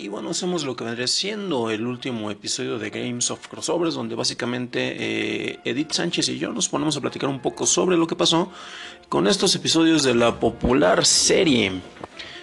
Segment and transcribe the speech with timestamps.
[0.00, 4.14] Y bueno, hacemos lo que vendría siendo el último episodio de Games of Crossovers, donde
[4.14, 8.14] básicamente eh, Edith Sánchez y yo nos ponemos a platicar un poco sobre lo que
[8.14, 8.48] pasó
[9.08, 11.72] con estos episodios de la popular serie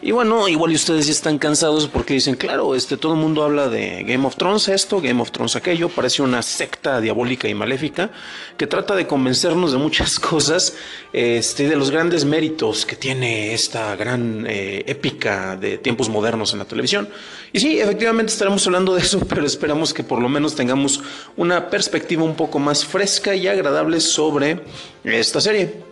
[0.00, 3.68] y bueno, igual ustedes ya están cansados porque dicen, claro, este todo el mundo habla
[3.68, 8.10] de Game of Thrones esto, Game of Thrones aquello, parece una secta diabólica y maléfica
[8.56, 10.74] que trata de convencernos de muchas cosas,
[11.12, 16.60] este, de los grandes méritos que tiene esta gran eh, épica de tiempos modernos en
[16.60, 17.08] la televisión.
[17.52, 21.00] Y sí, efectivamente estaremos hablando de eso, pero esperamos que por lo menos tengamos
[21.36, 24.60] una perspectiva un poco más fresca y agradable sobre
[25.04, 25.87] esta serie.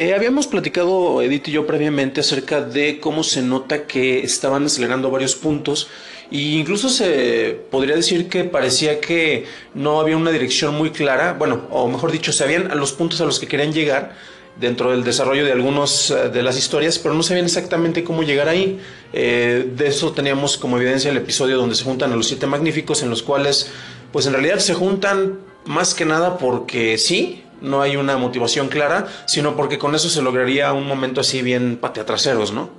[0.00, 5.10] Eh, habíamos platicado, Edith y yo, previamente acerca de cómo se nota que estaban acelerando
[5.10, 5.88] varios puntos
[6.30, 11.66] e incluso se podría decir que parecía que no había una dirección muy clara, bueno,
[11.70, 14.14] o mejor dicho, sabían a los puntos a los que querían llegar
[14.60, 18.48] dentro del desarrollo de algunas eh, de las historias, pero no sabían exactamente cómo llegar
[18.48, 18.78] ahí.
[19.12, 23.02] Eh, de eso teníamos como evidencia el episodio donde se juntan a los siete magníficos,
[23.02, 23.72] en los cuales,
[24.12, 29.06] pues en realidad se juntan más que nada porque sí, no hay una motivación clara,
[29.26, 32.70] sino porque con eso se lograría un momento así bien pateatraseros, ¿no?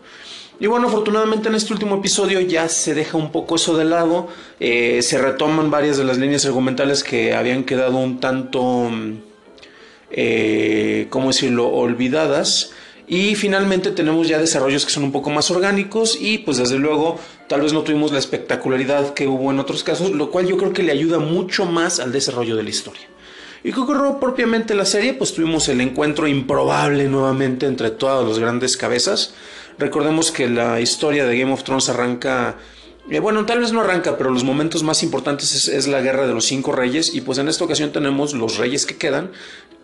[0.61, 4.27] Y bueno, afortunadamente en este último episodio ya se deja un poco eso de lado,
[4.59, 8.91] eh, se retoman varias de las líneas argumentales que habían quedado un tanto,
[10.11, 12.71] eh, ¿cómo decirlo?, olvidadas.
[13.07, 17.17] Y finalmente tenemos ya desarrollos que son un poco más orgánicos y pues desde luego
[17.47, 20.73] tal vez no tuvimos la espectacularidad que hubo en otros casos, lo cual yo creo
[20.73, 23.07] que le ayuda mucho más al desarrollo de la historia.
[23.63, 25.13] ¿Y qué ocurrió propiamente la serie?
[25.13, 29.33] Pues tuvimos el encuentro improbable nuevamente entre todas las grandes cabezas.
[29.77, 32.55] Recordemos que la historia de Game of Thrones arranca...
[33.09, 36.33] Eh, bueno, tal vez no arranca, pero los momentos más importantes es, la guerra de
[36.33, 39.31] los cinco reyes y pues en esta ocasión tenemos los reyes que quedan,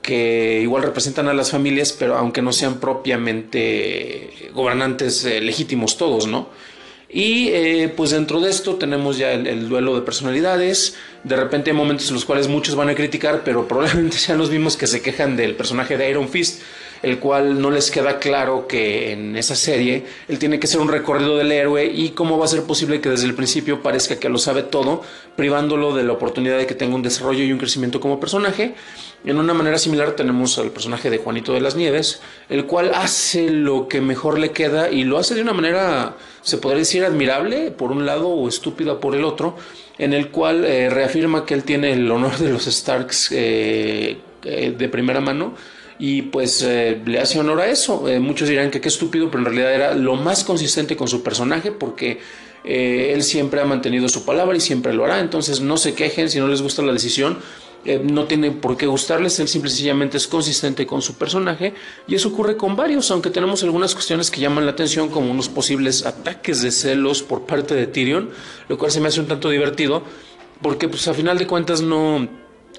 [0.01, 6.27] que igual representan a las familias, pero aunque no sean propiamente gobernantes eh, legítimos todos,
[6.27, 6.49] ¿no?
[7.15, 10.97] Y eh, pues dentro de esto tenemos ya el, duelo de personalidades.
[11.23, 14.49] De repente hay momentos en los cuales muchos van a criticar, pero probablemente sean los
[14.49, 16.61] mismos que se quejan del personaje de Iron Fist,
[17.01, 20.87] el cual no les queda claro que en esa serie él tiene que ser un
[20.87, 24.29] recorrido del héroe y cómo va a ser posible que desde el principio parezca que
[24.29, 25.01] lo sabe todo,
[25.35, 28.75] privándolo de la oportunidad de que tenga un desarrollo y un crecimiento como personaje.
[29.25, 33.49] En una manera similar tenemos al personaje de Juanito de las Nieves, el cual hace
[33.49, 37.71] lo que mejor le queda y lo hace de una manera, se podría decir, admirable
[37.71, 39.57] por un lado o estúpida por el otro,
[39.97, 44.75] en el cual eh, reafirma que él tiene el honor de los Starks eh, eh,
[44.77, 45.55] de primera mano
[45.97, 48.05] y pues le hace honor a eso.
[48.19, 51.71] muchos dirán que qué estúpido, pero en realidad era lo más consistente con su personaje
[51.71, 52.19] porque
[52.63, 56.39] él siempre ha mantenido su palabra y siempre lo hará, entonces no se quejen si
[56.39, 57.37] no les gusta la decisión.
[57.85, 61.75] Eh, no tiene por qué gustarles, él simple y sencillamente es consistente con su personaje
[62.07, 65.49] y eso ocurre con varios, aunque tenemos algunas cuestiones que llaman la atención como unos
[65.49, 68.31] posibles ataques de celos por parte de Tyrion,
[68.69, 70.01] lo cual se me hace un tanto divertido
[70.63, 72.27] porque pues a final de cuentas no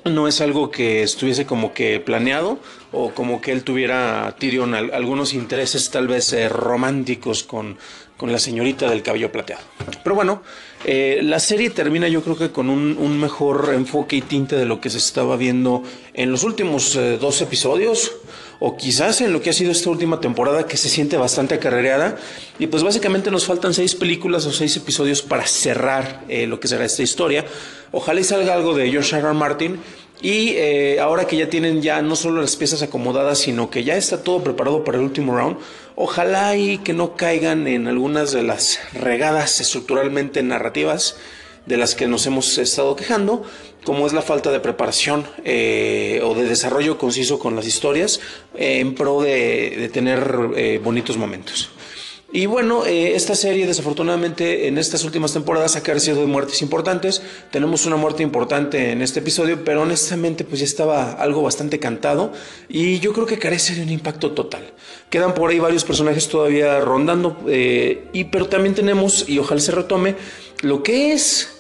[0.07, 2.59] no es algo que estuviese como que planeado
[2.93, 7.79] o como que él tuviera Tyrion algunos intereses tal vez eh, románticos con,
[8.17, 9.63] con la señorita del cabello plateado.
[10.03, 10.43] Pero bueno,
[10.89, 14.81] eh, la serie termina yo creo que con un, mejor enfoque y tinte de lo
[14.81, 15.83] que se estaba viendo
[16.15, 18.13] en los últimos eh, dos episodios
[18.61, 22.17] o quizás en lo que ha sido esta última temporada que se siente bastante acarreada
[22.61, 26.69] y pues básicamente nos faltan seis películas o seis episodios para cerrar eh, lo que
[26.69, 27.45] será esta historia.
[27.91, 29.33] Ojalá y salga algo de George R.
[29.33, 29.81] Martin
[30.23, 33.97] y eh, ahora que ya tienen ya no solo las piezas acomodadas, sino que ya
[33.97, 35.59] está todo preparado para el último round,
[35.95, 41.17] ojalá y que no caigan en algunas de las regadas estructuralmente narrativas
[41.67, 43.45] de las que nos hemos estado quejando,
[43.85, 48.21] como es la falta de preparación eh, o de desarrollo conciso con las historias
[48.55, 51.71] en pro de, tener eh, bonitos momentos.
[52.33, 57.23] Y bueno, eh, esta serie desafortunadamente en estas últimas temporadas ha carecido de muertes importantes.
[57.53, 62.33] Tenemos una muerte importante en este episodio, pero honestamente pues ya estaba algo bastante cantado
[62.69, 64.73] y yo creo que carece de un impacto total.
[65.09, 70.17] Quedan por ahí varios personajes todavía rondando, y, pero también tenemos, y ojalá se retome,
[70.63, 71.56] lo que es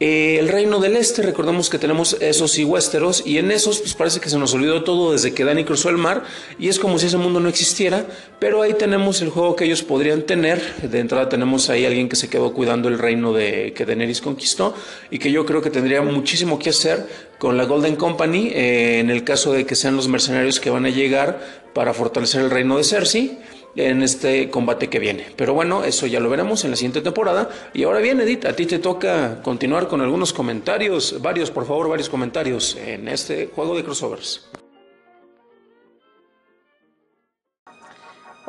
[0.00, 3.92] eh, el reino del este, recordamos que tenemos esos y Westeros, y en esos pues
[3.92, 6.24] parece que se nos olvidó todo desde que Dani cruzó el mar,
[6.58, 8.06] y es como si ese mundo no existiera,
[8.38, 10.60] pero ahí tenemos el juego que ellos podrían tener.
[10.80, 14.74] De entrada tenemos ahí alguien que se quedó cuidando el reino de que Daenerys conquistó,
[15.10, 17.06] y que yo creo que tendría muchísimo que hacer
[17.38, 20.86] con la Golden Company, eh, en el caso de que sean los mercenarios que van
[20.86, 21.40] a llegar
[21.74, 23.38] para fortalecer el reino de Cersei
[23.76, 25.26] en este combate que viene.
[25.36, 27.48] Pero bueno, eso ya lo veremos en la siguiente temporada.
[27.72, 31.88] Y ahora bien, Edith, a ti te toca continuar con algunos comentarios, varios, por favor,
[31.88, 34.50] varios comentarios en este juego de crossovers.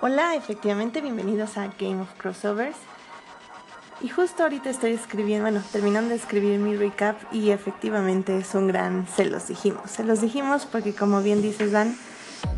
[0.03, 2.77] Hola, efectivamente, bienvenidos a Game of Crossovers.
[4.03, 8.67] Y justo ahorita estoy escribiendo, bueno, terminando de escribir mi recap y efectivamente es un
[8.67, 9.91] gran se los dijimos.
[9.91, 11.95] Se los dijimos porque como bien dices Dan,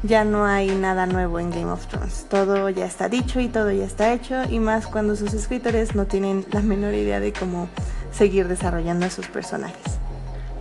[0.03, 2.25] ya no hay nada nuevo en Game of Thrones.
[2.29, 6.05] Todo ya está dicho y todo ya está hecho y más cuando sus escritores no
[6.05, 7.69] tienen la menor idea de cómo
[8.11, 9.97] seguir desarrollando a sus personajes.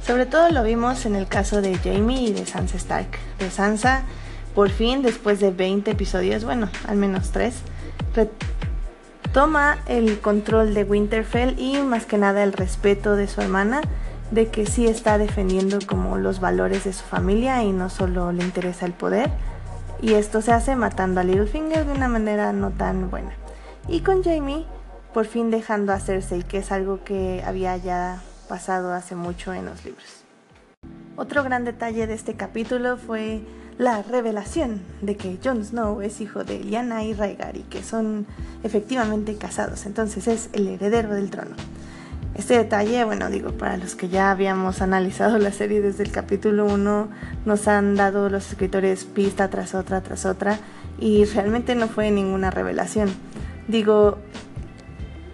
[0.04, 3.18] Sobre todo lo vimos en el caso de Jamie y de Sansa Stark.
[3.38, 4.02] De Sansa,
[4.54, 7.54] por fin, después de 20 episodios, bueno, al menos 3,
[9.32, 13.80] toma el control de Winterfell y más que nada el respeto de su hermana,
[14.32, 18.42] de que sí está defendiendo como los valores de su familia y no solo le
[18.42, 19.30] interesa el poder.
[20.00, 23.32] Y esto se hace matando a Littlefinger de una manera no tan buena.
[23.88, 24.64] Y con Jamie,
[25.12, 29.66] por fin dejando a Cersei, que es algo que había ya pasado hace mucho en
[29.66, 30.24] los libros.
[31.16, 33.42] Otro gran detalle de este capítulo fue
[33.76, 38.26] la revelación de que Jon Snow es hijo de Lyanna y Rhaegar y que son
[38.62, 41.54] efectivamente casados, entonces es el heredero del trono.
[42.34, 46.64] Este detalle, bueno, digo, para los que ya habíamos analizado la serie desde el capítulo
[46.64, 47.08] 1,
[47.44, 50.58] nos han dado los escritores pista tras otra, tras otra,
[50.98, 53.10] y realmente no fue ninguna revelación.
[53.68, 54.18] Digo,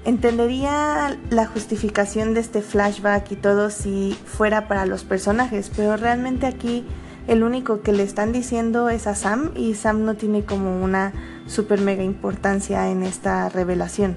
[0.04, 6.46] entendería la justificación de este flashback y todo si fuera para los personajes, pero realmente
[6.46, 6.84] aquí
[7.28, 11.12] el único que le están diciendo es a Sam y Sam no tiene como una
[11.46, 14.16] super mega importancia en esta revelación.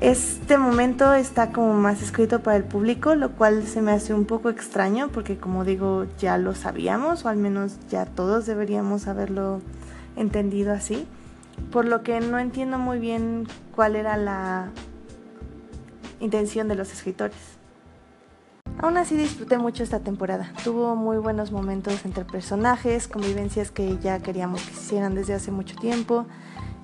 [0.00, 4.24] Este momento está como más escrito para el público, lo cual se me hace un
[4.24, 9.60] poco extraño porque como digo ya lo sabíamos o al menos ya todos deberíamos haberlo
[10.16, 11.06] entendido así,
[11.70, 14.70] por lo que no entiendo muy bien cuál era la
[16.18, 17.36] intención de los escritores.
[18.78, 20.50] Aún así disfruté mucho esta temporada.
[20.64, 25.76] Tuvo muy buenos momentos entre personajes, convivencias que ya queríamos que hicieran desde hace mucho
[25.76, 26.24] tiempo.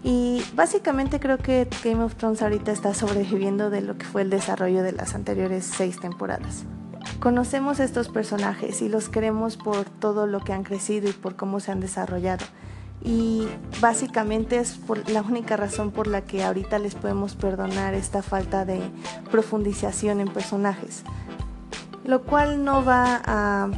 [0.09, 4.31] Y básicamente creo que Game of Thrones ahorita está sobreviviendo de lo que fue el
[4.31, 6.63] desarrollo de las anteriores seis temporadas.
[7.19, 11.35] Conocemos a estos personajes y los queremos por todo lo que han crecido y por
[11.35, 12.47] cómo se han desarrollado.
[13.03, 13.49] Y
[13.81, 18.65] básicamente es por la única razón por la que ahorita les podemos perdonar esta falta
[18.65, 18.81] de
[19.33, 21.03] profundización en personajes
[22.07, 23.69] lo cual no va a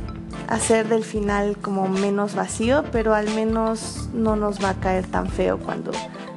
[0.49, 5.29] hacer del final como menos vacío, pero al menos no nos va a caer tan
[5.29, 5.93] feo cuando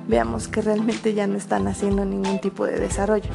[0.08, 3.30] veamos que realmente ya no están haciendo ningún tipo de desarrollo.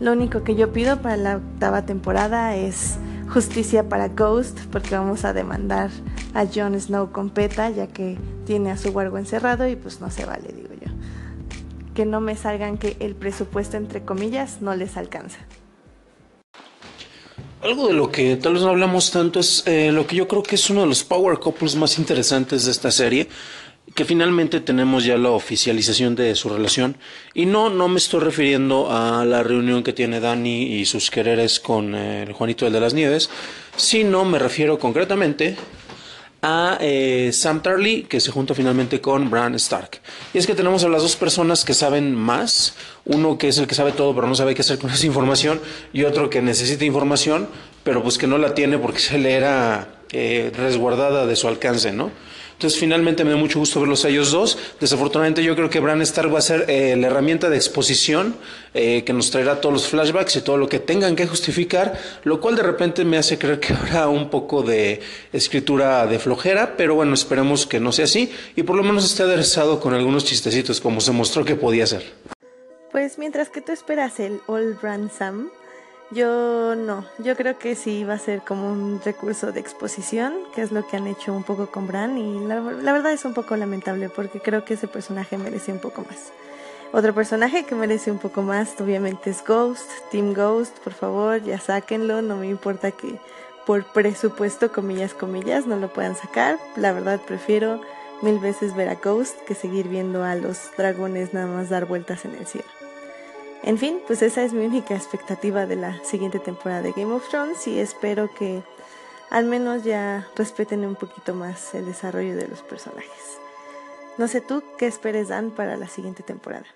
[0.00, 2.98] Lo único que yo pido para la octava temporada es
[3.28, 5.90] justicia para Ghost, porque vamos a demandar
[6.34, 10.10] a Jon Snow con PETA, ya que tiene a su huergo encerrado y pues no
[10.10, 10.92] se vale, digo yo.
[11.94, 15.38] Que no me salgan que el presupuesto, entre comillas, no les alcanza.
[17.64, 20.42] Algo de lo que tal vez no hablamos tanto es eh, lo que yo creo
[20.42, 23.26] que es uno de los power couples más interesantes de esta serie,
[23.94, 26.98] que finalmente tenemos ya la oficialización de su relación.
[27.32, 31.58] Y no, no me estoy refiriendo a la reunión que tiene Dani y sus quereres
[31.58, 33.30] con el Juanito del de las Nieves,
[33.76, 35.56] sino me refiero concretamente
[36.46, 40.02] a eh, Sam Tarly, que se junta finalmente con Bran Stark.
[40.34, 42.74] Y es que tenemos a las dos personas que saben más,
[43.06, 45.58] uno que es el que sabe todo pero no sabe qué hacer con esa información,
[45.94, 47.48] y otro que necesita información,
[47.82, 51.92] pero pues que no la tiene porque se le era eh, resguardada de su alcance,
[51.92, 52.10] ¿no?
[52.54, 54.56] Entonces finalmente me da mucho gusto verlos a ellos dos.
[54.80, 58.36] Desafortunadamente yo creo que Bran Stark va a ser eh, la herramienta de exposición
[58.72, 62.40] eh, que nos traerá todos los flashbacks y todo lo que tengan que justificar, lo
[62.40, 65.00] cual de repente me hace creer que habrá un poco de
[65.32, 69.24] escritura de flojera, pero bueno, esperemos que no sea así y por lo menos esté
[69.24, 72.04] aderezado con algunos chistecitos como se mostró que podía ser.
[72.92, 75.50] Pues mientras que tú esperas el Old Bran Sam,
[76.10, 80.62] yo no, yo creo que sí va a ser como un recurso de exposición, que
[80.62, 83.56] es lo que han hecho un poco con Bran y la, verdad es un poco
[83.56, 86.32] lamentable porque creo que ese personaje merece un poco más.
[86.92, 91.58] Otro personaje que merece un poco más obviamente es Ghost, Team Ghost, por favor ya
[91.58, 93.18] sáquenlo, no me importa que
[93.66, 97.80] por presupuesto, comillas, comillas, no lo puedan sacar, la verdad prefiero
[98.20, 102.24] mil veces ver a Ghost que seguir viendo a los dragones nada más dar vueltas
[102.26, 102.83] en el cielo.
[103.66, 107.26] En fin, pues esa es mi única expectativa de la siguiente temporada de Game of
[107.30, 108.62] Thrones y espero que
[109.30, 113.38] al menos ya respeten un poquito más el desarrollo de los personajes.
[114.18, 116.66] No sé tú qué esperes Dan para la siguiente temporada.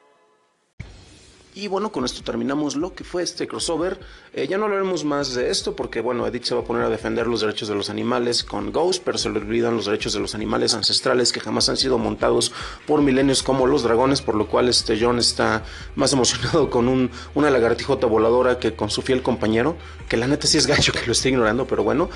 [1.54, 3.98] Y bueno, con esto terminamos lo que fue este crossover.
[4.32, 6.88] Eh, ya no hablaremos más de esto porque, bueno, Edith se va a poner a
[6.88, 10.20] defender los derechos de los animales con Ghost, pero se le olvidan los derechos de
[10.20, 12.52] los animales ancestrales que jamás han sido montados
[12.86, 15.64] por milenios como los dragones, por lo cual este John está
[15.96, 19.76] más emocionado con un, una lagartijota voladora que con su fiel compañero,
[20.08, 22.08] que la neta sí es gacho que lo esté ignorando, pero bueno.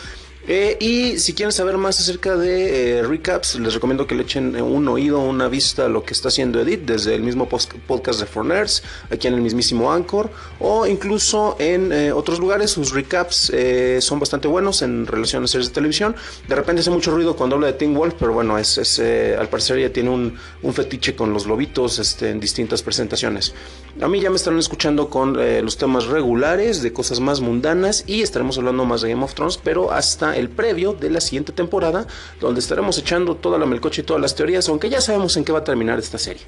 [0.49, 4.61] Eh, y si quieren saber más acerca de eh, recaps, les recomiendo que le echen
[4.61, 8.27] un oído, una vista a lo que está haciendo Edith desde el mismo podcast de
[8.27, 12.73] For Nerds, aquí en el mismísimo Anchor, o incluso en eh, otros lugares.
[12.73, 13.53] Sus recaps
[14.01, 16.17] son bastante buenos en relación a series de televisión.
[16.49, 19.79] De repente hace mucho ruido cuando habla de Teen Wolf, pero bueno, es, al parecer
[19.79, 23.55] ya tiene un, un, fetiche con los lobitos este, en distintas presentaciones.
[24.01, 25.35] A mí ya me estarán escuchando con
[25.65, 29.61] los temas regulares, de cosas más mundanas, y estaremos hablando más de Game of Thrones,
[29.63, 32.07] pero hasta el previo de la siguiente temporada,
[32.41, 35.53] donde estaremos echando toda la melcocha y todas las teorías, aunque ya sabemos en qué
[35.53, 36.43] va a terminar esta serie.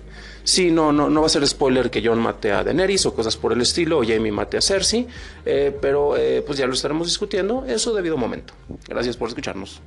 [0.45, 3.37] Sí, no, no, no va a ser spoiler que John mate a Daenerys o cosas
[3.37, 5.07] por el estilo, o Jamie mate a Cersei,
[5.45, 8.55] eh, pero eh, pues ya lo estaremos discutiendo en su debido momento.
[8.89, 9.81] Gracias por escucharnos.